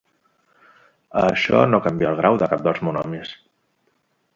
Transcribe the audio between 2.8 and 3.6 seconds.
monomis.